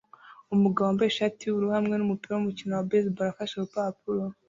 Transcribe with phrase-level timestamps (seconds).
[0.55, 4.23] Umugabo wambaye ishati yubururu hamwe numupira wumukino wa baseball afashe urupapuro